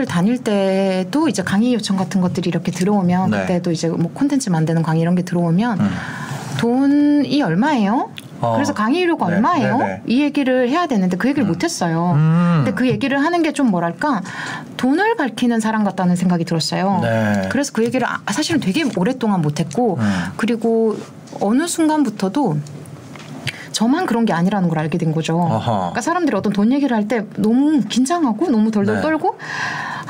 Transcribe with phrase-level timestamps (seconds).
[0.00, 3.40] 회사를 다닐 때도 이제 강의 요청 같은 것들이 이렇게 들어오면 네.
[3.42, 5.90] 그때도 이제 뭐 콘텐츠 만드는 강의 이런 게 들어오면 음.
[6.58, 8.10] 돈이 얼마예요?
[8.40, 8.54] 어.
[8.54, 9.78] 그래서 강의료가 네, 얼마예요?
[9.78, 10.02] 네, 네.
[10.06, 12.12] 이 얘기를 해야 되는데 그 얘기를 못 했어요.
[12.16, 12.62] 음.
[12.64, 14.22] 근데 그 얘기를 하는 게 좀 뭐랄까
[14.78, 17.00] 돈을 밝히는 사람 같다는 생각이 들었어요.
[17.02, 17.48] 네.
[17.50, 20.24] 그래서 그 얘기를 아- 사실은 되게 오랫동안 못 했고 음.
[20.36, 20.96] 그리고
[21.40, 22.56] 어느 순간부터도
[23.72, 25.38] 저만 그런 게 아니라는 걸 알게 된 거죠.
[25.38, 25.72] 어허.
[25.72, 29.00] 그러니까 사람들이 어떤 돈 얘기를 할 때 너무 긴장하고 너무 덜덜 네.
[29.02, 29.38] 떨고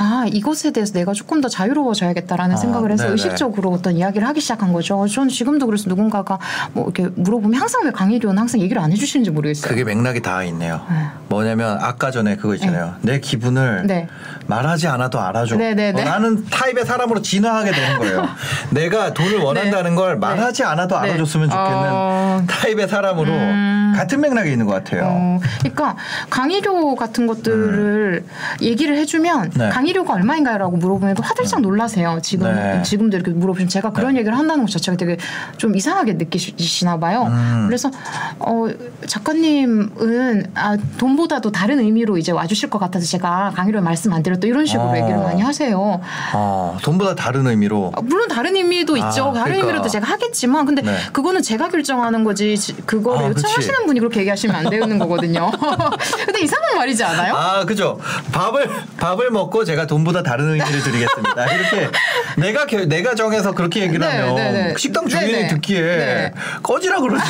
[0.03, 3.13] 아 이것에 대해서 내가 조금 더 자유로워져야겠다라는 아, 생각을 해서 네네.
[3.13, 5.07] 의식적으로 어떤 이야기를 하기 시작한 거죠.
[5.07, 6.39] 저는 지금도 그래서 누군가가
[6.73, 9.69] 뭐 이렇게 물어보면 항상 왜 강의료는 항상 얘기를 안 해주시는지 모르겠어요.
[9.69, 10.81] 그게 맥락이 다 있네요.
[10.89, 11.05] 네.
[11.29, 12.95] 뭐냐면 아까 전에 그거 있잖아요.
[13.03, 14.09] 내 기분을 네.
[14.47, 15.57] 말하지 않아도 알아줘.
[15.57, 16.01] 네, 네, 네.
[16.01, 18.27] 어, 나는 타입의 사람으로 진화하게 되는 거예요.
[18.73, 21.11] 내가 돈을 원한다는 걸 말하지 않아도 네.
[21.11, 22.43] 알아줬으면 좋겠는 어.
[22.49, 23.80] 타입의 사람으로 음.
[23.95, 25.05] 같은 맥락에 있는 것 같아요.
[25.07, 25.97] 어, 그러니까
[26.29, 28.25] 강의료 같은 것들을
[28.63, 29.51] 얘기를 해주면 음.
[29.55, 29.69] 네.
[29.69, 32.19] 강의료가 얼마인가요라고 물어보면 또 화들짝 놀라세요.
[32.23, 32.83] 지금 네.
[32.83, 35.17] 지금도 이렇게 물어보시면 제가 그런 얘기를 한다는 것 자체가 되게
[35.57, 37.25] 좀 이상하게 느끼시나 봐요.
[37.29, 37.65] 음.
[37.67, 37.91] 그래서
[38.39, 38.67] 어,
[39.07, 44.67] 작가님은 아, 돈보다도 다른 의미로 이제 와주실 것 같아서 제가 강의료 말씀 안 드렸다 이런
[44.67, 44.97] 식으로 어.
[44.97, 46.01] 얘기를 많이 하세요.
[46.35, 47.93] 어, 돈보다 다른 의미로.
[47.95, 49.33] 아, 물론 다른 의미도 있죠.
[49.33, 49.57] 다른 그러니까.
[49.67, 50.97] 의미로도 제가 하겠지만, 근데 네.
[51.13, 52.57] 그거는 제가 결정하는 거지.
[52.57, 53.87] 지- 그거를 아, 요청하시는 그치.
[53.87, 55.51] 분이 그렇게 얘기하시면 안 되는 거거든요.
[56.25, 57.35] 근데 이상한 말이지 않아요?
[57.35, 57.99] 아, 그죠.
[58.33, 61.47] 밥을 밥을 먹고 제가 돈보다 다른 의미를 드리겠습니다.
[61.55, 61.91] 이렇게
[62.37, 64.75] 내가 겨- 내가 정해서 그렇게 얘기를 네, 하면 네, 네.
[64.77, 65.49] 식당 주인이 네, 네.
[65.49, 66.33] 듣기에 네.
[66.63, 67.25] 꺼지라 그러지.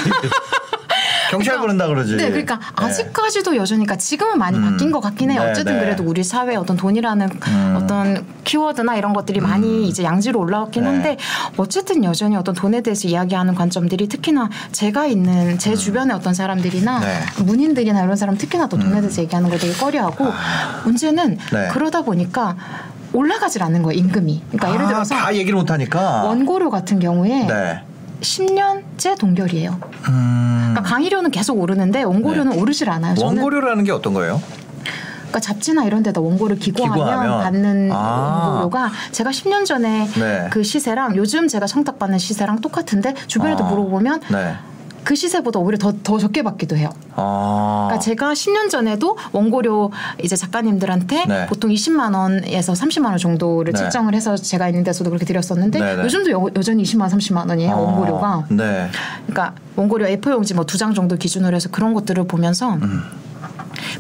[1.31, 2.17] 경찰 부른다 그러지.
[2.17, 2.63] 네, 그러니까 네.
[2.75, 4.65] 아직까지도 여전히까 지금은 많이 음.
[4.65, 5.45] 바뀐 것 같긴 해요.
[5.45, 5.85] 네, 어쨌든 네.
[5.85, 7.79] 그래도 우리 사회에 어떤 돈이라는 음.
[7.81, 10.89] 어떤 키워드나 이런 것들이 많이 이제 양지로 올라왔긴 네.
[10.89, 11.17] 한데
[11.57, 17.03] 어쨌든 여전히 어떤 돈에 대해서 이야기하는 관점들이 특히나 제가 있는 제 주변의 어떤 사람들이나 음.
[17.03, 17.21] 네.
[17.39, 17.47] 음.
[17.47, 20.27] 문인들이나 이런 사람 특히나 또 돈에 대해서 얘기하는 걸 되게 꺼려하고
[20.85, 21.69] 문제는 네.
[21.71, 22.57] 그러다 보니까
[23.13, 24.43] 올라가질 않는 거예요 임금이.
[24.51, 26.25] 그러니까 예를 아, 들어서 다 얘기를 못 하니까.
[26.25, 27.83] 원고료 같은 경우에 네.
[28.21, 29.79] 10년째 동결이에요.
[30.09, 30.71] 음.
[30.71, 33.15] 그러니까 강의료는 계속 오르는데 원고료는 오르질 않아요.
[33.19, 34.41] 원고료라는 게 어떤 거예요?
[35.31, 37.41] 그러니까 잡지나 이런 데다 원고를 기고하면, 기고하면?
[37.41, 38.49] 받는 아.
[38.49, 40.49] 원고료가 제가 10년 전에 네.
[40.51, 43.69] 그 시세랑 요즘 제가 청탁받는 시세랑 똑같은데 주변에도 아.
[43.69, 44.57] 물어보면 네.
[45.11, 46.89] 그 시세보다 오히려 더, 더 적게 받기도 해요.
[47.17, 47.87] 아.
[47.89, 49.91] 그러니까 제가 10년 전에도 원고료
[50.23, 51.47] 이제 작가님들한테 네.
[51.47, 53.79] 보통 20만 원에서 30만 원 정도를 네.
[53.81, 56.05] 책정을 해서 제가 있는 데서도 그렇게 드렸었는데 네, 네.
[56.05, 57.77] 요즘도 여, 여전히 20만 원, 30만 원이에요 아.
[57.77, 58.45] 원고료가.
[58.51, 58.89] 네.
[59.27, 62.79] 그러니까 원고료 A4 용지 뭐 두 장 정도 기준으로 해서 그런 것들을 보면서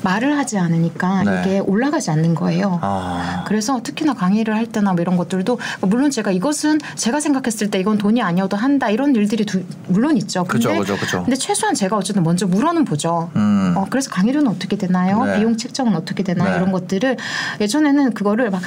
[0.03, 1.25] 말을 하지 않으니까 음.
[1.27, 1.43] 네.
[1.45, 2.79] 이게 올라가지 않는 거예요.
[2.83, 3.45] 아.
[3.47, 7.99] 그래서 특히나 강의를 할 때나 뭐 이런 것들도 물론 제가 이것은 제가 생각했을 때 이건
[7.99, 10.45] 돈이 아니어도 한다 이런 일들이 두- 물론 있죠.
[10.45, 11.23] 근데, 그죠, 그죠, 그죠.
[11.25, 13.31] 근데 최소한 제가 어쨌든 먼저 물어는 보죠.
[13.37, 13.75] 음.
[13.77, 15.25] 어, 그래서 강의료는 어떻게 되나요?
[15.25, 15.39] 네.
[15.39, 16.51] 비용 책정은 어떻게 되나요?
[16.51, 16.57] 네.
[16.57, 17.17] 이런 것들을
[17.61, 18.61] 예전에는 그거를 막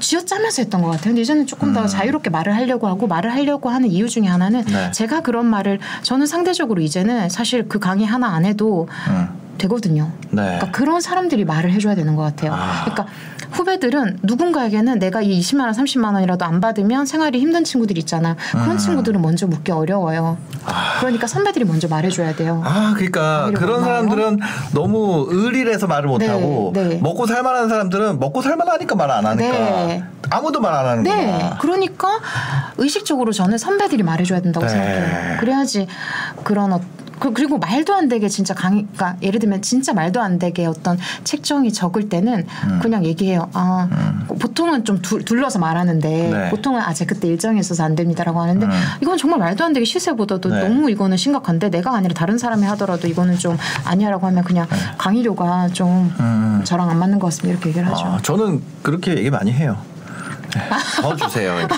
[0.00, 1.04] 쥐어짜면서 했던 것 같아요.
[1.04, 4.72] 근데 이제는 조금 더 자유롭게 말을 하려고 하고 말을 하려고 하는 이유 중에 하나는 음.
[4.72, 4.90] 네.
[4.90, 9.28] 제가 그런 말을 저는 상대적으로 이제는 사실 그 강의 하나 안 해도 음.
[9.58, 10.10] 되거든요.
[10.30, 10.42] 네.
[10.42, 12.52] 그러니까 그런 사람들이 말을 해줘야 되는 것 같아요.
[12.54, 12.82] 아.
[12.84, 13.06] 그러니까
[13.52, 18.34] 후배들은 누군가에게는 내가 이 20만 원, 30만 원이라도 안 받으면 생활이 힘든 친구들 있잖아요.
[18.50, 18.78] 그런 음.
[18.78, 20.36] 친구들은 먼저 묻기 어려워요.
[20.98, 22.62] 그러니까 선배들이 먼저 말해줘야 돼요.
[22.64, 23.84] 아, 그러니까 그런?
[23.84, 24.40] 사람들은
[24.72, 26.98] 너무 의리해서 말을 못 네, 하고 네.
[27.00, 30.02] 먹고 살만한 사람들은 먹고 살만하니까 말 안 하니까 네.
[30.30, 31.14] 아무도 말 안 하는구나.
[31.14, 31.50] 네.
[31.60, 32.08] 그러니까
[32.78, 34.72] 의식적으로 저는 선배들이 말해줘야 된다고 네.
[34.72, 35.36] 생각해요.
[35.38, 35.86] 그래야지
[36.42, 40.20] 그런 어, 그- 그 리고 말도 안 되게 진짜 강의, 그러니까 예를 들면 진짜 말도
[40.20, 42.78] 안 되게 어떤 책정이 적을 때는 음.
[42.82, 43.48] 그냥 얘기해요.
[43.52, 43.88] 아,
[44.40, 46.50] 보통은 좀 둘, 둘러서 말하는데 네.
[46.50, 48.72] 보통은 아, 제 그때 일정이 있어서 안 됩니다라고 하는데 음.
[49.00, 50.60] 이건 정말 말도 안 되게 시세보다도 네.
[50.60, 54.66] 너무 이거는 심각한데 내가 아니라 다른 사람이 하더라도 이거는 좀 아니야라고 하면 그냥
[54.98, 56.24] 강의료가 좀 네.
[56.24, 56.62] 음.
[56.64, 57.52] 저랑 안 맞는 것 같습니다.
[57.52, 58.04] 이렇게 얘기를 하죠.
[58.04, 59.76] 아, 저는 그렇게 얘기 많이 해요.
[60.54, 60.60] 네,
[61.02, 61.74] 더 주세요 이렇게.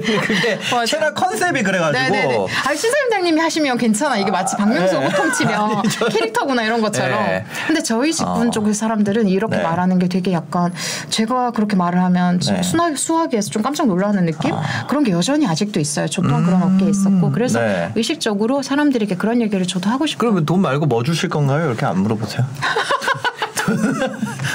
[0.00, 0.58] 그- 그게.
[0.86, 2.02] 채널 컨셉이 그래가지고.
[2.02, 2.46] 네네네.
[2.66, 4.16] 아, 신사임당님이 하시면 괜찮아.
[4.18, 5.06] 이게 마치 박명수 네.
[5.06, 7.10] 호통치면 저는- 캐릭터구나 이런 것처럼.
[7.24, 7.44] 네.
[7.66, 8.50] 근데 저희 직분 어.
[8.50, 9.62] 쪽 사람들은 이렇게 네.
[9.62, 10.72] 말하는 게 되게 약간
[11.08, 12.62] 제가 그렇게 말을 하면 네.
[12.62, 14.54] 수학, 수학에서 좀 깜짝 놀라는 느낌?
[14.88, 16.06] 그런 게 여전히 아직도 있어요.
[16.08, 16.74] 저도 한 그런 음.
[16.74, 17.30] 업계에 있었고.
[17.32, 17.90] 그래서 네.
[17.94, 20.18] 의식적으로 사람들에게 그런 얘기를 저도 하고 싶어요.
[20.30, 21.66] 그러면 돈 말고 뭐 주실 건가요?
[21.66, 22.44] 이렇게 안 물어보세요.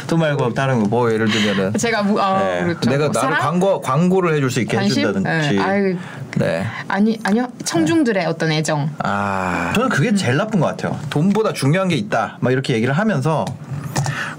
[0.07, 2.63] 돈 말고 다른 거 뭐 예를 들면은 제가 무, 아, 네.
[2.63, 2.89] 그렇죠.
[2.89, 3.39] 내가 뭐 나를 사랑?
[3.41, 5.07] 광고 광고를 해줄 수 있게 관심?
[5.07, 5.56] 해준다든지.
[5.56, 5.62] 네.
[5.62, 5.97] 아유,
[6.38, 6.65] 네.
[6.88, 8.89] 아니 아니요 청중들의 어떤 애정.
[9.00, 10.97] 아 저는 그게 제일 나쁜 것 같아요.
[11.09, 12.38] 돈보다 중요한 게 있다.
[12.39, 13.45] 막 이렇게 얘기를 하면서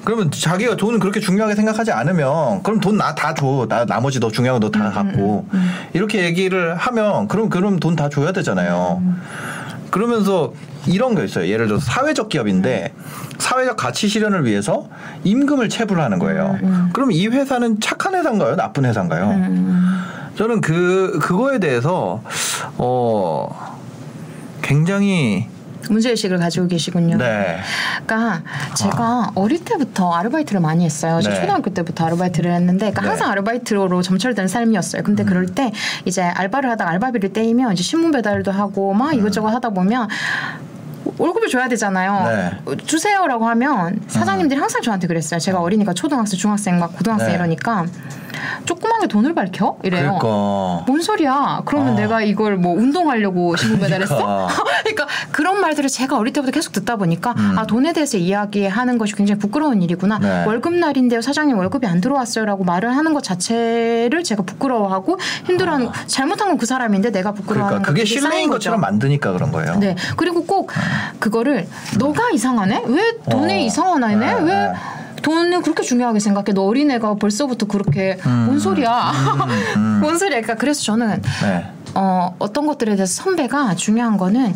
[0.04, 3.66] 그러면 자기가 돈을 그렇게 중요하게 생각하지 않으면 그럼 돈 나 다 줘.
[3.68, 5.48] 나 나머지 더 중요한 거 너다 갖고
[5.92, 9.02] 이렇게 얘기를 하면 그럼 그럼 돈 다 줘야 되잖아요.
[9.90, 10.52] 그러면서
[10.86, 11.48] 이런 거 있어요.
[11.48, 12.92] 예를 들어서 사회적 기업인데
[13.38, 14.88] 사회적 가치 실현을 위해서
[15.24, 16.58] 임금을 체불하는 거예요.
[16.92, 18.56] 그럼 이 회사는 착한 회사인가요?
[18.56, 19.28] 나쁜 회사인가요?
[20.36, 22.22] 저는 그 그거에 대해서
[22.78, 23.76] 어
[24.62, 25.48] 굉장히
[25.88, 27.16] 문제의식을 가지고 계시군요.
[27.16, 27.58] 네.
[28.04, 28.42] 그러니까
[28.74, 31.20] 제가 어릴 때부터 아르바이트를 많이 했어요.
[31.22, 31.40] 저 네.
[31.40, 33.06] 초등학교 때부터 아르바이트를 했는데 그러니까 네.
[33.06, 33.10] 음.
[33.10, 35.02] 항상 아르바이트로 점철된 삶이었어요.
[35.02, 35.72] 근데 그럴 때
[36.04, 39.18] 이제 알바를 하다가 알바비를 떼이면 이제 신문 배달도 하고 막 음.
[39.18, 40.08] 이것저것 하다 보면
[41.18, 42.24] 월급을 줘야 되잖아요.
[42.28, 42.50] 네.
[42.66, 45.40] 어, 주세요라고 하면 사장님들이 항상 저한테 그랬어요.
[45.40, 47.34] 제가 어리니까 초등학생, 중학생, 막 고등학생 네.
[47.34, 47.86] 이러니까
[48.66, 50.18] 조그맣게 돈을 밝혀 이래요.
[50.20, 51.62] 그러니까 뭔 소리야?
[51.64, 51.96] 그러면 어.
[51.96, 54.14] 내가 이걸 뭐 운동하려고 신문 배달했어?
[54.16, 54.48] 그러니까.
[54.84, 57.58] 그러니까 그런 말들을 제가 어릴 때부터 계속 듣다 보니까 음.
[57.58, 60.18] 아 돈에 대해서 이야기하는 것이 굉장히 부끄러운 일이구나.
[60.18, 60.44] 네.
[60.44, 66.56] 월급 날인데요, 사장님 월급이 안 들어왔어요라고 말을 하는 것 자체를 제가 부끄러워하고 힘들어하는 잘못한 건
[66.56, 68.80] 그 사람인데 내가 부끄러워하는 그러니까 그게 신뢰인 것처럼.
[68.80, 69.76] 만드니까 그런 거예요.
[69.76, 69.94] 네.
[70.16, 70.70] 그리고 꼭
[71.18, 71.66] 그거를
[71.98, 72.84] 너가 이상하네?
[72.86, 73.56] 왜 돈이 어.
[73.56, 74.16] 이상하네?
[74.16, 74.72] 네, 왜 네.
[75.22, 76.52] 돈을 그렇게 중요하게 생각해?
[76.52, 79.12] 너 어린애가 벌써부터 그렇게 뭔 소리야?
[80.00, 80.40] 뭔 소리야?
[80.40, 81.66] 그러니까 그래서 저는 네.
[81.94, 84.54] 어, 어떤 것들에 대해서 선배가 중요한 거는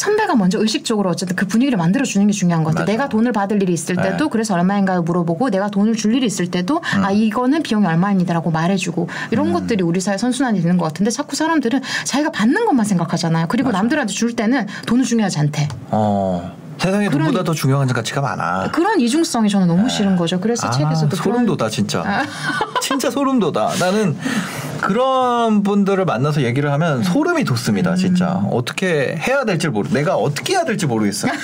[0.00, 2.84] 선배가 먼저 의식적으로 어쨌든 그 분위기를 만들어 주는 게 중요한 것 같아요.
[2.84, 2.92] 맞아.
[2.92, 4.02] 내가 돈을 받을 일이 있을 네.
[4.12, 9.08] 때도 그래서 얼마인가요 물어보고 내가 돈을 줄 일이 있을 때도 아 이거는 비용이 얼마입니다라고 말해주고
[9.30, 13.46] 이런 것들이 우리 사회 선순환이 되는 것 같은데 자꾸 사람들은 자기가 받는 것만 생각하잖아요.
[13.48, 15.68] 그리고 남들한테 줄 때는 돈은 중요하지 않대.
[15.90, 16.56] 어.
[16.78, 18.70] 세상에 그런- 돈보다 더 중요한 가치가 많아.
[18.70, 20.40] 그런 이중성이 저는 너무 싫은 거죠.
[20.40, 22.24] 그래서 아, 책에서도 소름 그런- 진짜.
[22.80, 23.74] 진짜 소름 돋아.
[23.78, 24.16] 나는
[24.80, 27.94] 그런 분들을 만나서 얘기를 하면 소름이 돋습니다.
[27.96, 28.48] 진짜 음.
[28.52, 29.88] 어떻게 해야 될지 모르.
[29.90, 31.28] 내가 어떻게 해야 될지 모르겠어.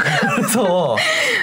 [0.00, 0.96] 그래서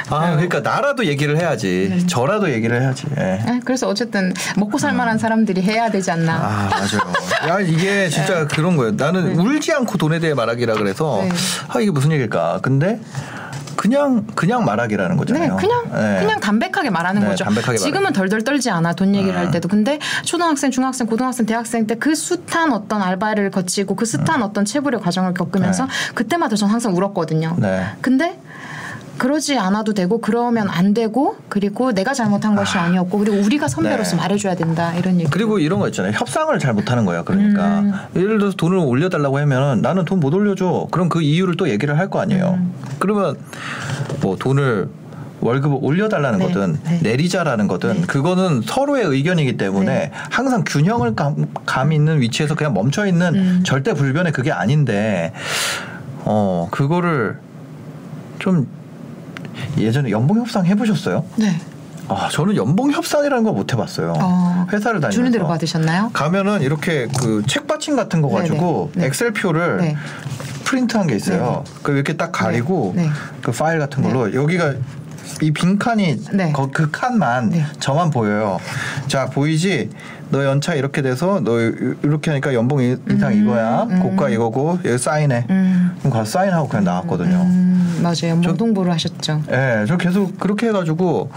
[0.09, 1.87] 아 그러니까 나라도 얘기를 해야지.
[1.91, 2.07] 네.
[2.07, 3.05] 저라도 얘기를 해야지.
[3.19, 3.39] 예.
[3.45, 6.33] 아, 그래서 어쨌든 먹고 살만한 사람들이 해야 되지 않나.
[6.33, 7.13] 아 맞아요.
[7.47, 8.93] 야 이게 진짜 그런 거예요.
[8.97, 11.29] 나는 울지 않고 돈에 대해 말하기라 그래서 네.
[11.67, 12.59] 아 이게 무슨 얘기일까.
[12.61, 12.99] 근데
[13.77, 15.55] 그냥 그냥 말하기라는 네, 거잖아요.
[15.57, 16.19] 그냥 네.
[16.19, 17.43] 그냥 담백하게 말하는 네, 거죠.
[17.45, 18.11] 담백하게 지금은.
[18.11, 19.39] 덜덜 떨지 않아 돈 얘기를 음.
[19.39, 19.67] 할 때도.
[19.69, 25.01] 근데 초등학생, 중학생, 고등학생, 대학생 때 그 숱한 어떤 알바를 거치고 그 숱한 어떤 체불의
[25.01, 25.87] 과정을 겪으면서 음.
[25.87, 26.13] 네.
[26.15, 27.55] 그때마다 전 항상 울었거든요.
[27.59, 27.85] 네.
[28.01, 28.39] 근데
[29.17, 34.21] 그러지 않아도 되고 그러면 안 되고 그리고 내가 잘못한 것이 아니었고 그리고 우리가 선배로서 네.
[34.21, 35.29] 말해줘야 된다 이런 얘기.
[35.29, 36.11] 그리고 이런 거 있잖아요.
[36.13, 37.23] 협상을 잘 못하는 거예요.
[37.25, 37.93] 그러니까 음.
[38.15, 40.87] 예를 들어서 돈을 올려달라고 하면 나는 돈 못 올려줘.
[40.91, 42.57] 그럼 그 이유를 또 얘기를 할 거 아니에요.
[42.59, 42.73] 음.
[42.99, 43.35] 그러면
[44.21, 44.87] 뭐 돈을
[45.41, 46.99] 월급을 올려달라는 네, 거든 네.
[47.03, 48.07] 내리자라는 거든 네.
[48.07, 50.11] 그거는 서로의 의견이기 때문에 네.
[50.31, 53.63] 항상 균형을 감, 감 있는 위치에서 그냥 멈춰 있는 음.
[53.65, 55.33] 절대 불변의 그게 아닌데
[56.25, 57.37] 어 그거를
[58.39, 58.67] 좀
[59.77, 61.23] 예전에 연봉 협상 해보셨어요?
[61.37, 61.59] 네.
[62.09, 64.13] 아 저는 연봉 협상이라는 걸 못 해봤어요.
[64.17, 66.09] 어, 회사를 다니면서 주는 대로 받으셨나요?
[66.13, 69.01] 가면은 이렇게 그 책받침 같은 거 가지고 네네.
[69.03, 69.07] 네.
[69.07, 69.95] 엑셀 표를 네.
[70.63, 71.63] 프린트한 게 있어요.
[71.83, 73.03] 그 이렇게 딱 가리고 네.
[73.03, 73.09] 네.
[73.41, 74.73] 그 파일 같은 걸로 여기가
[75.41, 76.53] 이 빈칸이 네.
[76.73, 77.65] 그 칸만 네.
[77.79, 78.57] 저만 보여요.
[79.07, 79.89] 자 보이지?
[80.29, 83.87] 너 연차 이렇게 돼서 너 이렇게 하니까 연봉 이- 이상 이거야.
[84.01, 85.45] 고가 이거고 여기 사인해.
[85.49, 85.91] 음.
[85.99, 87.35] 그럼 가서 사인하고 그냥 나왔거든요.
[87.43, 88.35] 음, 맞아요.
[88.37, 89.43] 모동부를 하셨죠.
[89.51, 91.29] 예, 저 계속 그렇게 해가지고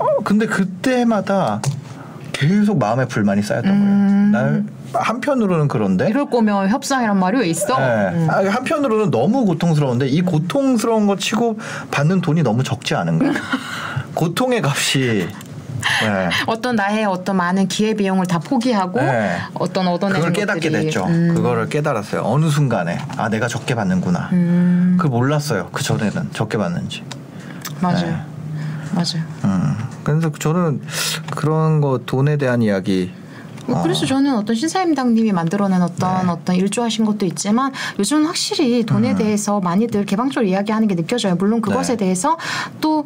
[0.00, 1.60] 어, 근데 그때마다
[2.38, 4.32] 계속 마음에 불만이 쌓였던 음.
[4.32, 4.46] 거예요.
[4.46, 4.64] 날
[4.94, 7.76] 한편으로는 그런데 이럴 거면 협상이란 말이 왜 있어?
[7.80, 8.28] 예, 음.
[8.30, 11.58] 아, 한편으로는 너무 고통스러운데 이 고통스러운 거 치고
[11.90, 13.38] 받는 돈이 너무 적지 않은가?
[14.14, 15.28] 고통의 값이
[16.04, 19.36] 예, 어떤 나의 어떤 많은 기회 비용을 다 포기하고 네.
[19.54, 21.04] 어떤 얻어내는 그걸 깨닫게 것들이, 됐죠.
[21.06, 21.34] 음.
[21.34, 22.22] 그거를 깨달았어요.
[22.24, 24.30] 어느 순간에 아 내가 적게 받는구나.
[24.32, 25.68] 음, 그걸 몰랐어요.
[25.72, 27.04] 그 전에는 적게 받는지.
[27.80, 28.06] 맞아요.
[28.06, 28.37] 네.
[28.94, 29.22] 맞아요.
[29.44, 30.80] 음, 그래서 저는
[31.36, 33.12] 그런 거 돈에 대한 이야기
[33.68, 36.32] 뭐 그래서 저는 어떤 신사임당님이 만들어낸 어떤 네.
[36.32, 41.34] 어떤 일조하신 것도 있지만 요즘은 확실히 돈에 대해서 많이들 개방적으로 이야기하는 게 느껴져요.
[41.36, 41.96] 물론 그것에 음.
[41.98, 42.04] 네.
[42.04, 42.38] 대해서
[42.80, 43.04] 또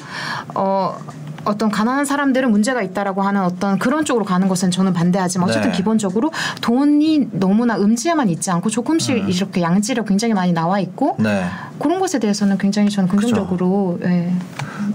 [0.54, 0.96] 어.
[1.44, 5.76] 어떤 가난한 사람들은 문제가 있다라고 하는 어떤 그런 쪽으로 가는 것은 저는 반대하지만 어쨌든 네.
[5.76, 6.30] 기본적으로
[6.60, 11.24] 돈이 너무나 음지에만 있지 않고 조금씩 이렇게 양질에 굉장히 많이 나와 있고 음.
[11.24, 11.46] 네.
[11.78, 14.32] 그런 것에 대해서는 굉장히 저는 긍정적으로 예.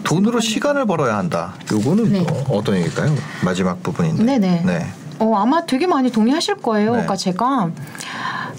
[0.04, 1.54] 돈으로 시간을 벌어야 한다.
[1.72, 2.20] 요거는 네.
[2.22, 3.14] 어, 어떤 얘기일까요?
[3.44, 4.24] 마지막 부분인데.
[4.24, 4.64] 네네.
[4.66, 4.88] 네.
[5.20, 6.92] 어, 아마 되게 많이 동의하실 거예요.
[6.92, 6.92] 네.
[6.92, 7.72] 그러니까 제가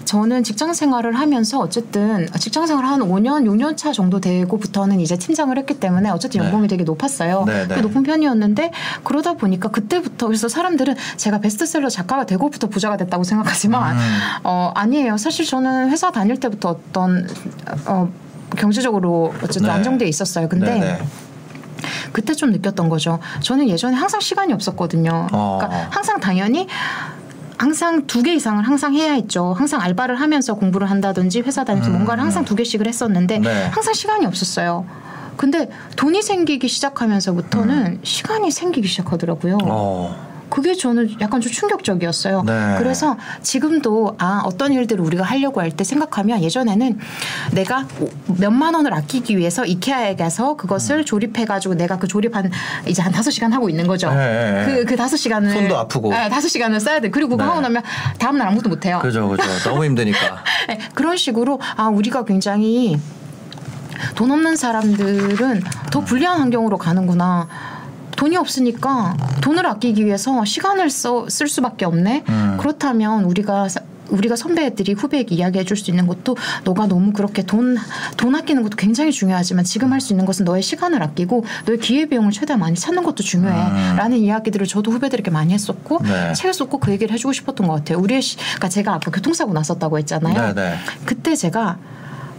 [0.08, 5.56] 저는 직장 생활을 하면서 어쨌든 직장 생활 한 5년, 6년 차 정도 되고부터는 이제 팀장을
[5.58, 6.46] 했기 때문에 어쨌든 네.
[6.46, 7.44] 연봉이 되게 높았어요.
[7.44, 7.74] 네, 네.
[7.74, 8.70] 꽤 높은 편이었는데
[9.04, 14.00] 그러다 보니까 그때부터 그래서 사람들은 제가 베스트셀러 작가가 되고부터 부자가 됐다고 생각하지만 음.
[14.44, 15.18] 어 아니에요.
[15.18, 17.28] 사실 저는 회사 다닐 때부터 어떤
[17.84, 18.08] 어
[18.56, 19.72] 경제적으로 어쨌든 네.
[19.72, 20.48] 안정돼 있었어요.
[20.48, 20.98] 근데 네, 네.
[22.12, 23.18] 그때 좀 느꼈던 거죠.
[23.40, 25.26] 저는 예전에 항상 시간이 없었거든요.
[25.32, 25.58] 어.
[25.60, 26.66] 그러니까 항상 당연히
[27.62, 29.52] 항상 두 개 이상을 항상 해야 했죠.
[29.52, 31.94] 항상 알바를 하면서 공부를 한다든지 회사 다니면서 음.
[31.96, 33.66] 뭔가를 항상 두 개씩을 했었는데 네.
[33.66, 34.86] 항상 시간이 없었어요.
[35.36, 39.54] 근데 돈이 생기기 시작하면서부터는 시간이 생기기 시작하더라고요.
[39.54, 39.66] 음.
[39.70, 40.27] 어.
[40.50, 42.42] 그게 저는 약간 좀 충격적이었어요.
[42.44, 42.74] 네.
[42.78, 46.98] 그래서 지금도 아 어떤 일들을 우리가 하려고 할 때 생각하면 예전에는
[47.52, 47.86] 내가
[48.26, 50.56] 몇만 원을 아끼기 위해서 이케아에 가서 음.
[50.56, 52.50] 그것을 조립해가지고 내가 그 조립한
[52.86, 54.10] 이제 한 다섯 시간 하고 있는 거죠.
[54.12, 54.64] 네.
[54.66, 56.10] 그그 다섯 시간을 손도 아프고.
[56.10, 57.10] 네, 다섯 시간을 써야 돼.
[57.10, 57.48] 그리고 그거 네.
[57.50, 57.82] 하고 나면
[58.18, 58.98] 다음 날 아무것도 못 해요.
[59.02, 59.42] 그죠, 그죠.
[59.64, 60.42] 너무 힘드니까.
[60.68, 62.98] 네, 그런 식으로 아 우리가 굉장히
[64.14, 67.48] 돈 없는 사람들은 더 불리한 환경으로 가는구나.
[68.18, 72.24] 돈이 없으니까 돈을 아끼기 위해서 시간을 써, 쓸 수밖에 없네.
[72.28, 72.56] 음.
[72.60, 76.34] 그렇다면 우리가 사- 우리가 선배들이 후배에게 이야기해 줄 수 있는 것도
[76.64, 77.76] 너가 너무 그렇게 돈,
[78.16, 82.32] 돈 아끼는 것도 굉장히 중요하지만 지금 할 수 있는 것은 너의 시간을 아끼고 너의 기회비용을
[82.32, 83.54] 최대한 많이 찾는 것도 중요해.
[83.54, 83.96] 음.
[83.96, 86.32] 라는 이야기들을 저도 후배들에게 많이 했었고 네.
[86.32, 87.98] 책을 썼고 그 얘기를 해주고 싶었던 것 같아요.
[87.98, 90.54] 우리의 시, 그러니까 제가 아까 교통사고 났었다고 했잖아요.
[90.54, 90.76] 네, 네.
[91.04, 91.78] 그때 제가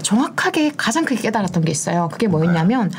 [0.02, 2.10] 정확하게 가장 크게 깨달았던 게 있어요.
[2.12, 2.92] 그게 뭐였냐면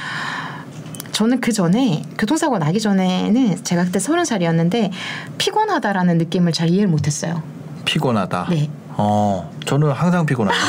[1.20, 4.90] 저는 그 전에 교통사고 나기 전에는 제가 그때 서른 살이었는데
[5.36, 7.42] 피곤하다라는 느낌을 잘 이해를 못했어요.
[7.84, 8.46] 피곤하다.
[8.48, 8.70] 네.
[8.96, 10.66] 어, 저는 항상 피곤합니다.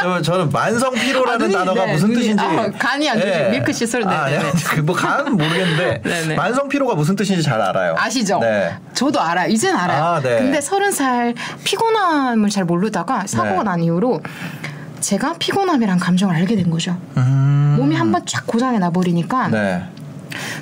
[0.00, 3.50] 저- 저는 만성 피로라는 아, 눈이, 단어가 네, 무슨 눈이- 뜻인지 아, 간이 안 좋으시-
[3.50, 4.80] 밀크 시술, 네, 아, 네, 네.
[4.82, 6.34] 뭐간 모르겠는데 네, 네.
[6.36, 7.96] 만성 피로가 무슨 뜻인지 잘 알아요.
[7.98, 8.38] 아시죠?
[8.38, 8.76] 네.
[8.94, 9.48] 저도 알아요.
[9.50, 10.04] 이젠 알아요.
[10.04, 10.38] 아, 네.
[10.38, 13.62] 근데 서른 살 피곤함을 잘 모르다가 사고가 네.
[13.64, 14.20] 난 이후로
[15.00, 16.96] 제가 피곤함이란 감정을 알게 된 거죠.
[17.16, 17.74] 음.
[17.78, 19.82] 몸이 한번 쫙 고장이 나버리니까 네.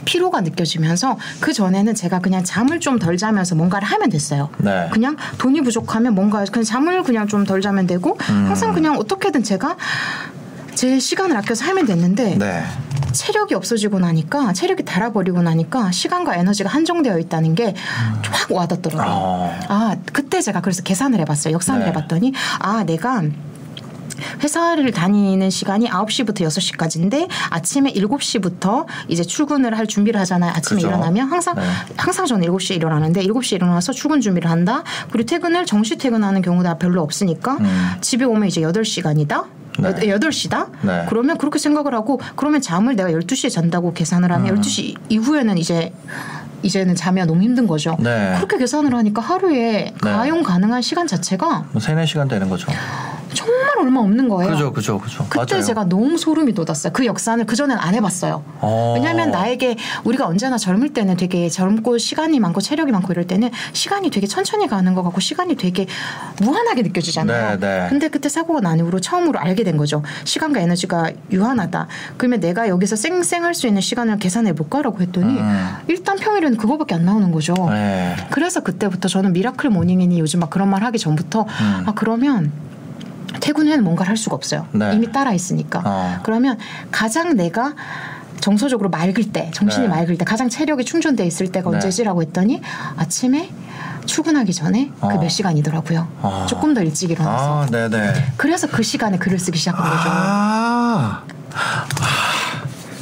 [0.05, 4.49] 피로가 느껴지면서 그 전에는 제가 그냥 잠을 좀 덜 자면서 뭔가를 하면 됐어요.
[4.59, 4.89] 네.
[4.91, 8.47] 그냥 돈이 부족하면 뭔가 그냥 잠을 그냥 좀 덜 자면 되고 음.
[8.47, 9.77] 항상 그냥 어떻게든 제가
[10.75, 12.65] 제 시간을 아껴서 하면 됐는데 네.
[13.13, 17.75] 체력이 없어지고 나니까 체력이 닳아버리고 나니까 시간과 에너지가 한정되어 있다는 게
[18.31, 19.07] 확 와닿더라고요.
[19.09, 19.61] 어.
[19.69, 21.55] 아 그때 제가 그래서 계산을 해봤어요.
[21.55, 21.87] 역산을 네.
[21.89, 23.23] 해봤더니 아 내가
[24.43, 30.53] 회사를 다니는 시간이 9시부터 6시까지인데 아침에 7시부터 이제 출근을 할 준비를 하잖아요.
[30.55, 30.89] 아침에 그죠.
[30.89, 31.63] 일어나면 항상 네.
[31.97, 34.83] 항상 저는 7시에 일어나는데 7시에 일어나서 출근 준비를 한다.
[35.11, 37.93] 그리고 퇴근을 정시 퇴근하는 경우가 별로 없으니까 음.
[38.01, 39.45] 집에 오면 이제 8시간이다.
[39.81, 39.95] 네.
[39.95, 40.69] 8시다?
[40.83, 41.07] 네.
[41.09, 44.61] 그러면 그렇게 생각을 하고 그러면 잠을 내가 12시에 잔다고 계산을 하면 음.
[44.61, 45.93] 12시 이후에는 이제
[46.63, 47.97] 이제는 잠이 너무 힘든 거죠.
[48.01, 48.35] 네.
[48.37, 49.95] 그렇게 계산을 하니까 하루에 네.
[50.01, 52.71] 가용 가능한 시간 자체가 뭐 세네 시간 되는 거죠.
[53.39, 54.51] 정말 얼마 없는 거예요.
[54.51, 55.25] 그죠, 그죠, 그죠.
[55.29, 55.65] 그때 맞아요.
[55.65, 56.93] 제가 너무 소름이 돋았어요.
[56.93, 58.43] 그 역산을 그 전엔 안 해봤어요.
[58.61, 58.95] 어.
[58.97, 64.11] 왜냐하면 나에게 우리가 언제나 젊을 때는 되게 젊고 시간이 많고 체력이 많고 이럴 때는 시간이
[64.11, 65.87] 되게 천천히 가는 것 같고 시간이 되게
[66.43, 67.61] 무한하게 느껴지잖아요.
[67.61, 67.87] 네, 네.
[67.89, 70.03] 근데 그때 사고가 난 이후로 처음으로 알게 된 거죠.
[70.25, 71.87] 시간과 에너지가 유한하다.
[72.17, 75.69] 그러면 내가 여기서 쌩쌩할 수 있는 시간을 계산해 볼까라고 했더니 음.
[75.87, 77.55] 일단 평일에는 그거밖에 안 나오는 거죠.
[77.71, 78.17] 네.
[78.31, 81.85] 그래서 그때부터 저는 miracle morning이니 요즘 막 그런 말 하기 전부터 음.
[81.87, 82.51] 아 그러면
[83.41, 84.67] 퇴근 후에는 뭔가를 할 수가 없어요.
[84.73, 84.93] 네.
[84.95, 85.83] 이미 닳아 있으니까.
[85.85, 86.19] 어.
[86.23, 86.59] 그러면
[86.91, 87.75] 가장 내가
[88.41, 89.95] 정서적으로 맑을 때, 정신이 네.
[89.95, 91.77] 맑을 때, 가장 체력이 충전돼 있을 때가 네.
[91.77, 92.61] 언제지라고 했더니
[92.97, 93.51] 아침에
[94.07, 95.19] 출근하기 전에 그 어.
[95.19, 96.09] 몇 시간이더라고요.
[96.23, 96.47] 어.
[96.49, 97.63] 조금 더 일찍 일어나서.
[97.63, 98.33] 아, 네, 네.
[98.37, 100.09] 그래서 그 시간에 글을 쓰기 시작한 거죠.
[100.11, 101.23] 아.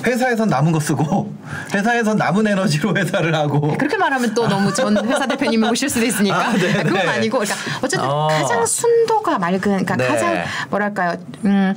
[0.07, 1.33] 회사에선 남은 거 쓰고
[1.75, 6.49] 회사에선 남은 에너지로 회사를 하고 그렇게 말하면 또 너무 전 회사 대표님이 오실 수도 있으니까
[6.49, 7.09] 아, 네, 그건 네.
[7.09, 8.29] 아니고 그러니까 어쨌든 어.
[8.29, 10.07] 가장 순도가 맑은 그러니까 네.
[10.07, 11.75] 가장 뭐랄까요 음.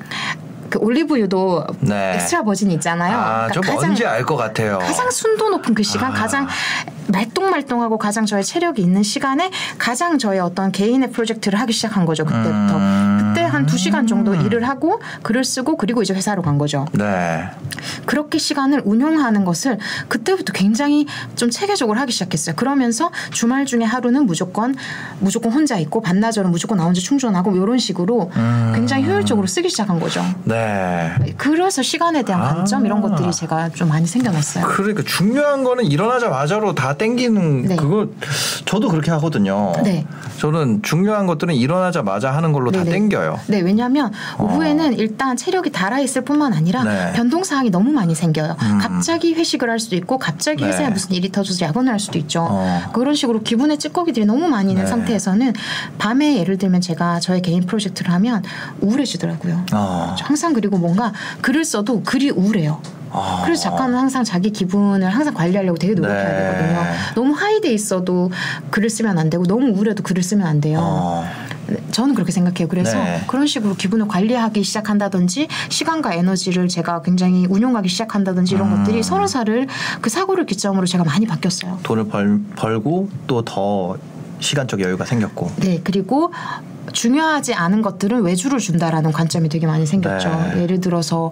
[0.70, 2.14] 그 올리브유도 네.
[2.16, 3.18] 엑스트라 버진 있잖아요.
[3.18, 4.78] 아, 그러니까 좀 뭔지 알 것 같아요.
[4.78, 6.14] 가장 순도 높은 그 시간, 아.
[6.14, 6.48] 가장
[7.08, 12.24] 말똥말똥하고 가장 저의 체력이 있는 시간에 가장 저의 어떤 개인의 프로젝트를 하기 시작한 거죠.
[12.24, 12.78] 그때부터.
[12.78, 13.29] 음.
[13.50, 16.86] 한 두 시간 정도 일을 하고 글을 쓰고 그리고 이제 회사로 간 거죠.
[16.94, 17.44] 네.
[18.06, 19.78] 그렇게 시간을 운용하는 것을
[20.08, 22.56] 그때부터 굉장히 좀 체계적으로 하기 시작했어요.
[22.56, 24.76] 그러면서 주말 중에 하루는 무조건
[25.20, 28.72] 무조건 혼자 있고 반나절은 무조건 나 혼자 충전하고 이런 식으로 음.
[28.76, 30.24] 굉장히 효율적으로 쓰기 시작한 거죠.
[30.46, 31.14] 네.
[31.38, 32.56] 그래서 시간에 대한 아.
[32.56, 34.66] 관점 이런 것들이 제가 좀 많이 생겨났어요.
[34.66, 37.76] 그러니까 중요한 거는 일어나자마자로 다 땡기는 네.
[37.76, 38.08] 그거
[38.66, 39.74] 저도 그렇게 하거든요.
[39.84, 40.06] 네.
[40.40, 42.92] 저는 중요한 것들은 일어나자마자 하는 걸로 다 네네.
[42.92, 43.39] 땡겨요.
[43.48, 47.14] 네, 왜냐하면 오후에는 일단 체력이 달아 있을 뿐만 아니라 네.
[47.14, 48.56] 변동 사항이 너무 많이 생겨요.
[48.62, 48.78] 음.
[48.80, 50.70] 갑자기 회식을 할 수도 있고 갑자기 네.
[50.70, 52.48] 회사에 무슨 일이 터져서 야근을 할 수도 있죠.
[52.50, 52.82] 어.
[52.94, 54.90] 그런 식으로 기분의 찌꺼기들이 너무 많이 있는 네.
[54.90, 55.54] 상태에서는
[55.98, 58.44] 밤에 예를 들면 제가 저의 개인 프로젝트를 하면
[58.82, 59.66] 우울해지더라고요.
[59.74, 60.16] 어.
[60.22, 62.82] 항상 그리고 뭔가 글을 써도 글이 우울해요.
[63.12, 63.42] 아.
[63.44, 66.58] 그래서 작가는 항상 자기 기분을 항상 관리하려고 되게 노력해야 네.
[66.58, 66.84] 되거든요.
[67.16, 68.32] 너무 하이돼 있어도
[68.70, 70.80] 글을 쓰면 안 되고 너무 우울해도 글을 쓰면 안 돼요.
[70.82, 71.26] 어.
[71.92, 72.68] 저는 그렇게 생각해요.
[72.68, 73.24] 그래서 네.
[73.28, 78.78] 그런 식으로 기분을 관리하기 시작한다든지 시간과 에너지를 제가 굉장히 운용하기 시작한다든지 이런 음.
[78.78, 79.68] 것들이 서른 살을
[80.02, 81.80] 그 사고를 기점으로 제가 많이 바뀌었어요.
[81.84, 83.98] 돈을 벌, 벌고 또 더
[84.40, 85.52] 시간적 여유가 생겼고.
[85.58, 86.32] 네, 그리고
[86.92, 90.30] 중요하지 않은 것들은 외주를 준다라는 관점이 되게 많이 생겼죠.
[90.30, 90.62] 네.
[90.62, 91.32] 예를 들어서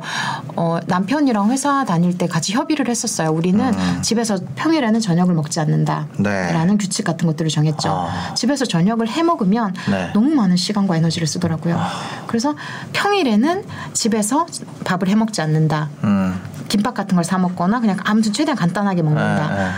[0.55, 3.29] 어, 남편이랑 회사 다닐 때 같이 협의를 했었어요.
[3.29, 4.01] 우리는 음.
[4.01, 6.77] 집에서 평일에는 저녁을 먹지 않는다라는 네.
[6.79, 7.89] 규칙 같은 것들을 정했죠.
[7.89, 8.33] 아.
[8.33, 10.11] 집에서 저녁을 해 먹으면 네.
[10.13, 11.79] 너무 많은 시간과 에너지를 쓰더라고요.
[12.27, 12.55] 그래서
[12.93, 14.47] 평일에는 집에서
[14.83, 15.89] 밥을 해 먹지 않는다.
[16.03, 16.39] 음.
[16.67, 19.49] 김밥 같은 걸 사 먹거나 그냥 아무튼 최대한 간단하게 먹는다.
[19.49, 19.69] 네, 네.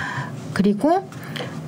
[0.54, 1.10] 그리고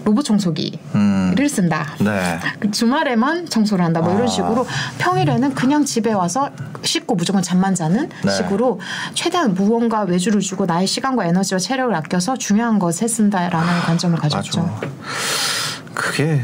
[0.03, 1.36] 로봇 청소기를 음.
[1.50, 1.86] 쓴다.
[2.00, 2.39] 네.
[2.60, 4.01] 그 주말에만 청소를 한다.
[4.01, 4.15] 뭐 아.
[4.15, 4.65] 이런 식으로
[4.98, 6.50] 평일에는 그냥 집에 와서
[6.84, 8.31] 씻고 무조건 잠만 자는 네.
[8.31, 8.79] 식으로
[9.13, 14.62] 최대한 무언가 외주를 주고 나의 시간과 에너지와 체력을 아껴서 중요한 것에 쓴다라는 관점을 가졌죠.
[14.62, 14.88] 맞아.
[15.93, 16.41] 그게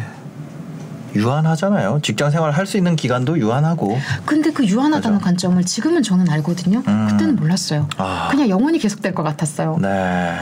[1.16, 2.00] 유한하잖아요.
[2.04, 3.98] 직장 생활 할 수 있는 기간도 유한하고.
[4.26, 5.26] 근데 그 유한하다는 그죠.
[5.26, 6.84] 관점을 지금은 저는 알거든요.
[6.88, 7.08] 음.
[7.10, 7.88] 그때는 몰랐어요.
[7.98, 8.28] 아.
[8.30, 9.78] 그냥 영원히 계속될 것 같았어요.
[9.82, 10.36] 네.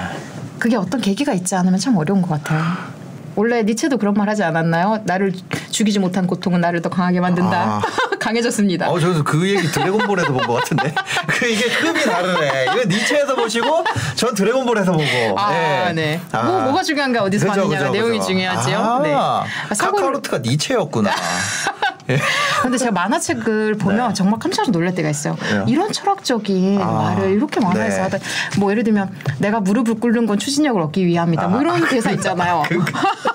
[0.60, 2.62] 그게 어떤 계기가 있지 않으면 참 어려운 것 같아요.
[3.36, 5.02] 원래 니체도 그런 말 하지 않았나요?
[5.06, 5.34] 나를
[5.72, 7.58] 죽이지 못한 고통은 나를 더 강하게 만든다.
[7.58, 7.82] 아.
[8.20, 8.90] 강해졌습니다.
[8.90, 10.94] 어, 저도 그 얘기 드래곤볼에서 본 것 같은데.
[11.28, 12.66] 그 이게 급이 다르네.
[12.74, 13.84] 이거 니체에서 보시고,
[14.16, 15.06] 전 드래곤볼에서 보고.
[15.38, 15.94] 아, 네.
[15.94, 16.22] 네.
[16.32, 16.42] 아.
[16.44, 18.30] 뭐, 뭐가 중요한가 어디서 그죠, 봤느냐가 그죠, 내용이 그죠.
[18.32, 18.78] 중요하지요.
[18.80, 19.14] 아, 네.
[19.14, 19.44] 아,
[19.78, 21.12] 카카로트가 니체였구나.
[22.10, 22.20] 예.
[22.62, 24.14] 근데 제가 만화책을 보면 네.
[24.14, 25.36] 정말 깜짝 놀랄 때가 있어요.
[25.52, 25.66] 왜요?
[25.68, 28.02] 이런 철학적인 아, 말을 이렇게 만화에서 네.
[28.04, 28.18] 하다.
[28.60, 31.48] 뭐 예를 들면 내가 무릎을 꿇는 건 추진력을 얻기 위함이다.
[31.48, 32.64] 뭐 이런 대사 있잖아요.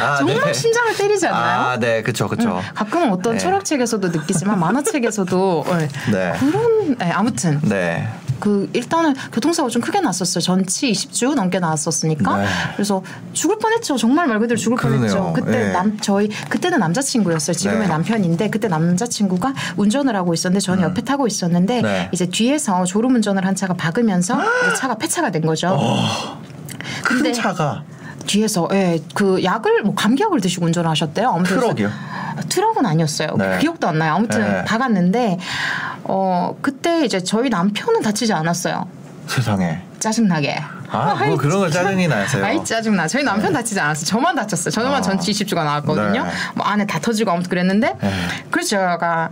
[0.00, 0.52] 아, 정말 네.
[0.52, 1.60] 심장을 때리지 않나요?
[1.60, 2.60] 아, 네, 그쵸, 그쵸.
[2.74, 3.38] 가끔은 어떤 네.
[3.38, 5.88] 철학책에서도 느끼지만 만화책에서도 네.
[6.12, 6.32] 네.
[6.38, 8.08] 그런 네, 아무튼 네.
[8.40, 10.42] 그 일단은 교통사고 좀 크게 났었어요.
[10.42, 12.36] 전치 20주 넘게 나왔었으니까.
[12.36, 12.46] 네.
[12.74, 13.96] 그래서 죽을 뻔했죠.
[13.96, 14.98] 정말 말 그대로 죽을 그러네요.
[15.00, 15.32] 뻔했죠.
[15.34, 15.72] 그때 예.
[15.72, 17.54] 남 저희 그때는 남자친구였어요.
[17.54, 17.86] 지금의 네.
[17.86, 21.82] 남편인데 그때 남자친구가 운전을 하고 있었는데 저는 옆에 타고 있었는데 음.
[21.84, 22.08] 네.
[22.12, 25.78] 이제 뒤에서 졸음 운전을 한 차가 박으면서 이제 차가 폐차가 된 거죠.
[27.04, 27.82] 큰 근데 차가
[28.26, 31.28] 뒤에서 예, 그 약을 뭐 감기약을 드시고 운전을 하셨대요.
[31.30, 31.90] 아무튼 트럭이요?
[32.48, 33.28] 트럭은 아니었어요.
[33.36, 33.58] 네.
[33.60, 34.14] 기억도 안 나요.
[34.14, 34.64] 아무튼 네.
[34.64, 35.38] 박았는데
[36.04, 38.86] 어 그때 이제 저희 남편은 다치지 않았어요.
[39.26, 39.82] 세상에.
[40.00, 40.60] 짜증나게.
[40.90, 42.44] 아, 뭐 그런 거 짜증이 나세요?
[42.44, 43.08] 아이 짜증나.
[43.08, 44.04] 저희 남편 다치지 않았어요.
[44.04, 44.70] 저만 다쳤어요.
[44.70, 45.00] 저만 아.
[45.00, 46.24] 전치 20주가 나왔거든요.
[46.24, 46.30] 네.
[46.54, 48.12] 뭐 안에 다 터지고 아무튼 그랬는데 네.
[48.50, 49.30] 그래서 제가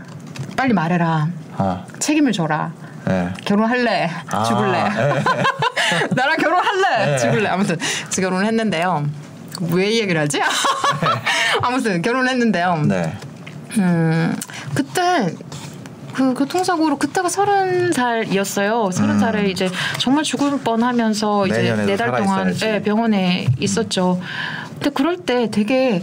[0.56, 1.28] 빨리 말해라.
[1.58, 2.72] 아, 책임을 져라.
[3.04, 3.32] 네.
[3.44, 4.10] 결혼할래?
[4.28, 4.84] 아, 죽을래?
[6.00, 6.08] 네.
[6.14, 7.06] 나랑 결혼할래?
[7.06, 7.18] 네.
[7.18, 7.48] 죽을래?
[7.48, 7.78] 아무튼
[8.10, 9.06] 제가 결혼을 했는데요.
[9.70, 10.40] 왜이 얘기를 하지?
[11.62, 12.84] 아무튼 결혼했는데요.
[12.88, 13.12] 네.
[13.78, 14.36] 음,
[14.74, 15.34] 그때
[16.14, 18.90] 그 교통사고로 그때가 서른 살이었어요.
[18.92, 21.86] 서른 살에 이제 정말 죽을 뻔하면서 이제 음.
[21.86, 22.54] 네달 동안.
[22.62, 24.20] 예, 병원에 있었죠.
[24.74, 26.02] 근데 그럴 때 되게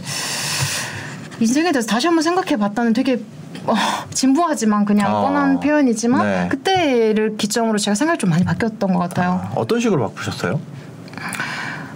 [1.38, 3.20] 인생에 대해서 다시 한번 생각해 봤다는 되게
[3.66, 3.74] 어,
[4.12, 6.48] 진부하지만 그냥 어, 뻔한 표현이지만 네.
[6.48, 9.48] 그때를 기점으로 제가 생각이 좀 많이 바뀌었던 것 같아요.
[9.54, 10.60] 어떤 식으로 바꾸셨어요?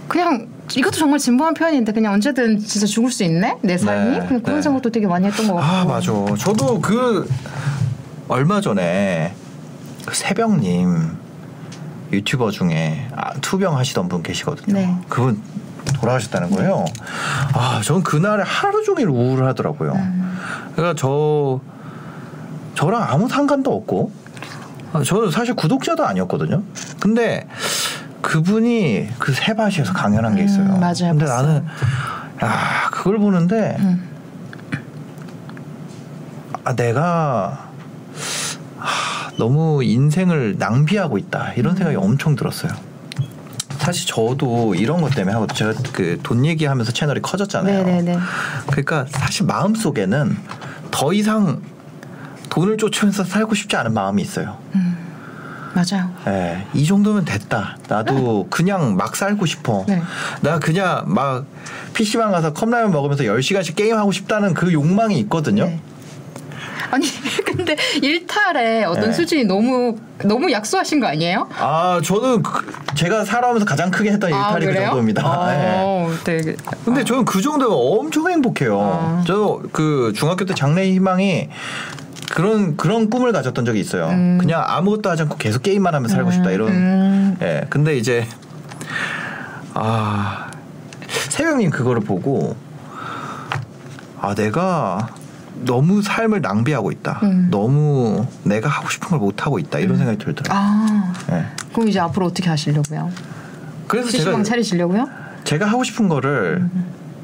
[0.07, 4.41] 그냥 이것도 정말 진부한 표현인데 그냥 언제든 진짜 죽을 수 있네 내 삶이 네, 그냥
[4.41, 4.61] 그런 네.
[4.61, 5.69] 생각도 되게 많이 했던 것 같고.
[5.69, 6.11] 아 맞아.
[6.37, 7.29] 저도 그
[8.27, 9.33] 얼마 전에
[10.05, 11.17] 그 새벽님
[12.11, 14.73] 유튜버 중에 아, 투병 하시던 분 계시거든요.
[14.73, 14.95] 네.
[15.09, 15.41] 그분
[15.99, 16.85] 돌아가셨다는 거예요.
[17.53, 19.93] 아, 전 그날에 하루 종일 우울하더라고요.
[19.93, 20.37] 음.
[20.75, 21.59] 그러니까 저
[22.75, 24.11] 저랑 아무 상관도 없고
[24.93, 26.63] 아, 저는 사실 구독자도 아니었거든요.
[26.99, 27.47] 근데
[28.21, 30.67] 그분이 그 세바시에서 강연한 게 음, 있어요.
[30.77, 31.41] 맞아요, 근데 봤어요.
[31.41, 31.65] 나는
[32.41, 34.09] 아 그걸 보는데 음.
[36.63, 37.69] 아 내가
[38.77, 41.77] 하, 너무 인생을 낭비하고 있다 이런 음.
[41.77, 42.71] 생각이 엄청 들었어요.
[43.85, 47.83] 사실 저도 이런 것 때문에 하고 제가 그 돈 얘기하면서 채널이 커졌잖아요.
[47.83, 48.17] 네네네.
[48.67, 50.35] 그러니까 사실 마음 속에는
[50.89, 51.61] 더 이상
[52.49, 54.57] 돈을 쫓으면서 살고 싶지 않은 마음이 있어요.
[55.75, 56.09] 맞아요.
[56.27, 57.77] 예, 이 정도면 됐다.
[57.89, 59.83] 나도 그냥 막 살고 싶어.
[59.87, 60.01] 네.
[60.41, 61.45] 나 그냥 막
[61.93, 65.65] PC방 가서 컵라면 먹으면서 10시간씩 게임하고 싶다는 그 욕망이 있거든요.
[65.65, 65.81] 네.
[66.91, 67.07] 아니
[67.45, 69.11] 근데 일탈의 어떤 네.
[69.11, 71.47] 수준이 너무 너무 약소하신 거 아니에요?
[71.57, 75.21] 아, 저는 그- 제가 살아오면서 가장 크게 했던 일탈이 그 정도입니다.
[75.53, 75.81] 예.
[75.83, 78.79] 어, 되게 근데 저는 그 정도면 엄청 행복해요.
[78.81, 79.23] 아.
[79.27, 81.49] 저그 중학교 때 장래 희망이
[82.31, 84.07] 그런 그런 꿈을 가졌던 적이 있어요.
[84.07, 86.69] 그냥 아무것도 하지 않고 계속 게임만 하면 살고 싶다 이런.
[86.69, 87.37] 음.
[87.41, 87.65] 예.
[87.69, 88.25] 근데 이제
[89.73, 90.47] 아
[91.29, 92.55] 세명님 그거를 보고
[94.21, 95.09] 아 내가
[95.63, 97.19] 너무 삶을 낭비하고 있다.
[97.23, 97.47] 음.
[97.49, 100.59] 너무 내가 하고 싶은 걸 못 하고 있다 이런 생각이 들더라고요.
[100.59, 101.45] 아 예.
[101.73, 103.09] 그럼 이제 앞으로 어떻게 하시려고요?
[103.87, 105.07] 그래서 제가 차리시려고요?
[105.45, 106.69] 제가 하고 싶은 거를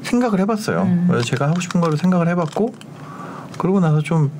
[0.02, 0.82] 생각을 해봤어요.
[0.82, 1.04] 음.
[1.08, 2.74] 그래서 제가 하고 싶은 거를 생각을 해봤고
[3.58, 4.30] 그러고 나서 좀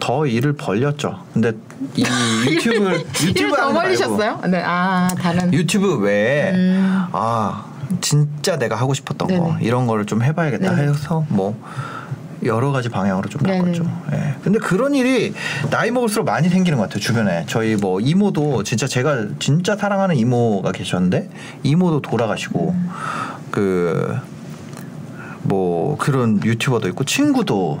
[0.00, 1.22] 더 일을 벌렸죠.
[1.34, 1.52] 근데
[1.94, 2.02] 이
[2.46, 4.40] 유튜브 일을 유튜브 더거 벌리셨어요?
[4.48, 7.04] 네, 아 다른 유튜브 외에 음.
[7.12, 7.64] 아
[8.00, 9.56] 진짜 내가 하고 싶었던 거 네네.
[9.60, 10.88] 이런 거를 좀 해봐야겠다 네네.
[10.92, 11.60] 해서 뭐
[12.44, 13.42] 여러 가지 방향으로 좀.
[13.42, 13.84] 바꿨죠.
[14.12, 14.34] 예.
[14.42, 15.34] 근데 그런 일이
[15.70, 20.72] 나이 먹을수록 많이 생기는 것 같아요 주변에 저희 뭐 이모도 진짜 제가 진짜 사랑하는 이모가
[20.72, 21.28] 계셨는데
[21.62, 22.90] 이모도 돌아가시고 음.
[25.44, 27.80] 그뭐 그런 유튜버도 있고 친구도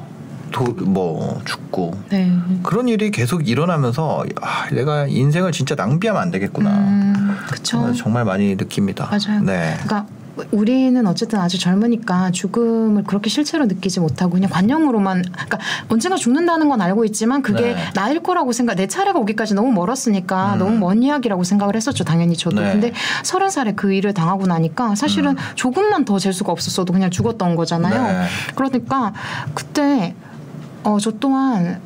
[0.50, 2.32] 도, 뭐 죽고 네.
[2.62, 6.70] 그런 일이 계속 일어나면서 아, 내가 인생을 진짜 낭비하면 안 되겠구나.
[6.70, 7.62] 음, 그쵸.
[7.62, 9.06] 정말, 정말 많이 느낍니다.
[9.10, 9.42] 맞아요.
[9.42, 9.76] 네.
[9.82, 10.06] 그러니까
[10.52, 16.80] 우리는 어쨌든 아주 젊으니까 죽음을 그렇게 실체로 느끼지 못하고 그냥 관념으로만 그러니까 언젠가 죽는다는 건
[16.80, 17.76] 알고 있지만 그게 네.
[17.94, 20.58] 나일 거라고 생각 내 차례가 오기까지 너무 멀었으니까 음.
[20.58, 22.72] 너무 먼 이야기라고 생각을 했었죠 당연히 저도 네.
[22.72, 22.92] 근데
[23.24, 28.26] 서른 살에 그 일을 당하고 나니까 사실은 조금만 더 재수가 없었어도 그냥 죽었던 거잖아요 네.
[28.54, 29.12] 그러니까
[29.54, 30.14] 그때
[30.84, 31.80] 어 저 또한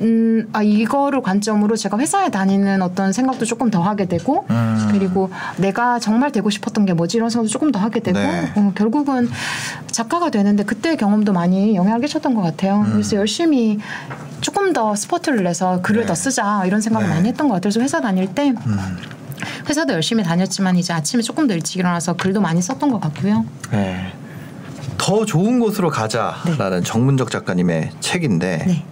[0.00, 4.88] 음, 아, 이거를 관점으로 제가 회사에 다니는 어떤 생각도 조금 더 하게 되고, 음.
[4.90, 8.52] 그리고 내가 정말 되고 싶었던 게 뭐지 이런 생각도 조금 더 하게 되고, 네.
[8.56, 9.28] 어, 결국은
[9.90, 12.84] 작가가 되는데 그때 경험도 많이 영향을 끼쳤던 것 같아요.
[12.86, 12.92] 음.
[12.92, 13.78] 그래서 열심히
[14.40, 16.06] 조금 더 스포트를 내서 글을 네.
[16.06, 17.14] 더 쓰자 이런 생각을 네.
[17.14, 17.70] 많이 했던 것 같아요.
[17.70, 18.78] 그래서 회사 다닐 때 음.
[19.68, 23.44] 회사도 열심히 다녔지만 이제 아침에 조금 더 일찍 일어나서 글도 많이 썼던 것 같고요.
[23.70, 24.12] 네.
[24.98, 28.84] 더 좋은 곳으로 가자라는 정문적 작가님의 책인데 네.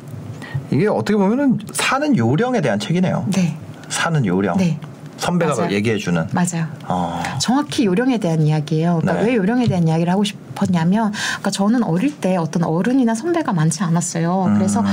[0.73, 3.27] 이게 어떻게 보면은 사는 요령에 대한 책이네요.
[3.33, 3.57] 네.
[3.89, 4.57] 사는 요령.
[4.57, 4.79] 네.
[5.19, 5.71] 선배가 맞아요.
[5.71, 6.29] 얘기해주는.
[6.33, 6.67] 맞아요.
[6.89, 7.23] 어.
[7.41, 8.99] 정확히 요령에 대한 이야기예요.
[9.01, 9.31] 그러니까 네.
[9.31, 14.55] 왜 요령에 대한 이야기를 하고 싶었냐면, 그러니까 저는 어릴 때 어떤 어른이나 선배가 많지 않았어요.
[14.57, 14.87] 그래서 음.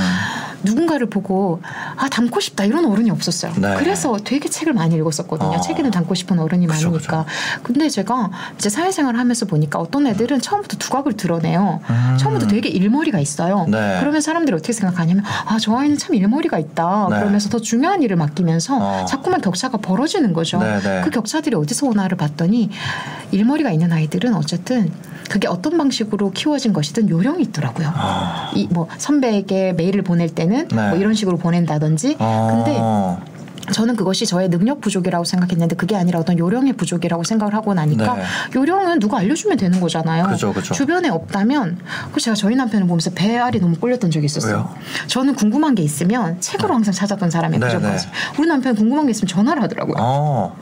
[0.63, 1.62] 누군가를 보고
[1.95, 3.54] 아 닮고 싶다 이런 어른이 없었어요.
[3.58, 3.76] 네.
[3.78, 5.58] 그래서 되게 책을 많이 읽었었거든요.
[5.58, 5.62] 어.
[5.62, 7.26] 책에는 닮고 싶은 어른이 그쵸, 많으니까.
[7.63, 11.80] 근데 제가 이제 사회생활을 하면서 보니까 어떤 애들은 처음부터 두각을 드러내요.
[11.89, 12.17] 음.
[12.19, 13.65] 처음부터 되게 일머리가 있어요.
[13.69, 13.98] 네.
[14.00, 17.08] 그러면 사람들이 어떻게 생각하냐면 아 저 아이는 참 일머리가 있다.
[17.10, 17.19] 네.
[17.19, 19.06] 그러면서 더 중요한 일을 맡기면서 어.
[19.06, 20.58] 자꾸만 격차가 벌어지는 거죠.
[20.60, 21.02] 네, 네.
[21.04, 22.69] 그 격차들이 어디서 오나를 봤더니
[23.32, 24.91] 일머리가 있는 아이들은 어쨌든
[25.30, 27.91] 그게 어떤 방식으로 키워진 것이든 요령이 있더라고요.
[27.93, 28.52] 아.
[28.56, 30.89] 이뭐 선배에게 메일을 보낼 때는 네.
[30.89, 32.17] 뭐 이런 식으로 보낸다든지.
[32.17, 33.19] 근데 어.
[33.71, 38.23] 저는 그것이 저의 능력 부족이라고 생각했는데 그게 아니라 어떤 요령의 부족이라고 생각을 하고 나니까 네.
[38.55, 40.27] 요령은 누가 알려주면 되는 거잖아요.
[40.27, 40.73] 그죠, 그죠.
[40.73, 41.77] 주변에 없다면
[42.12, 44.55] 그 제가 저희 남편을 보면서 배알이 너무 꼴렸던 적이 있었어요.
[44.55, 44.75] 왜요?
[45.07, 47.59] 저는 궁금한 게 있으면 책으로 항상 찾았던 사람이에요.
[47.59, 48.07] 네, 그전까지.
[48.39, 49.95] 우리 남편 은 궁금한 게 있으면 전화를 하더라고요.
[49.99, 50.55] 어.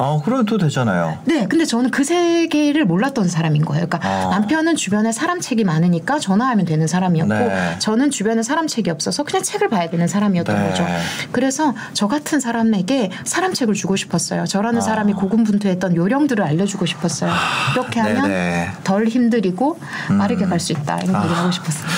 [0.00, 1.18] 어, 그러면 또 되잖아요.
[1.26, 3.86] 네, 근데 저는 그 세계를 몰랐던 사람인 거예요.
[3.86, 4.30] 그러니까 아.
[4.30, 7.76] 남편은 주변에 사람 책이 많으니까 전화하면 되는 사람이었고 네.
[7.80, 10.68] 저는 주변에 사람 책이 없어서 그냥 책을 봐야 되는 사람이었던 네.
[10.70, 10.86] 거죠.
[11.32, 14.46] 그래서 저 같은 사람에게 사람 책을 주고 싶었어요.
[14.46, 14.80] 저라는 아.
[14.82, 17.30] 사람이 고군분투했던 요령들을 알려주고 싶었어요.
[17.74, 18.66] 이렇게 하면 네네.
[18.68, 18.80] 음.
[18.84, 19.78] 덜 힘들이고
[20.18, 21.90] 빠르게 갈 수 있다 이런 얘기를 하고 싶었어요.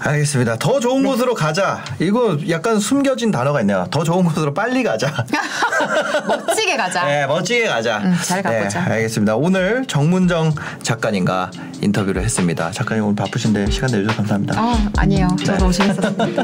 [0.00, 0.56] 알겠습니다.
[0.56, 1.84] 더 좋은 곳으로 가자.
[2.00, 3.86] 이거 약간 숨겨진 단어가 있네요.
[3.90, 5.06] 더 좋은 곳으로 빨리 가자.
[6.46, 7.04] 멋지게 가자.
[7.04, 8.00] 네, 멋지게 가자.
[8.04, 8.84] 응, 잘 가보자.
[8.84, 9.36] 네, 알겠습니다.
[9.36, 11.50] 오늘 정문정 작가님과
[11.82, 12.70] 인터뷰를 했습니다.
[12.70, 14.54] 작가님 오늘 바쁘신데 시간 내주셔서 감사합니다.
[14.58, 15.28] 아 아니에요.
[15.44, 16.42] 저 너무 재밌었습니다.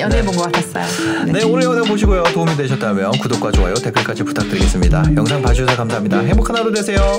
[0.00, 1.24] 연애 본것 같았어요.
[1.26, 2.22] 네, 오늘 영상 보시고요.
[2.24, 5.04] 도움이 되셨다면 구독과 좋아요, 댓글까지 부탁드리겠습니다.
[5.16, 6.18] 영상 봐주셔서 감사합니다.
[6.20, 7.16] 행복한 하루 되세요.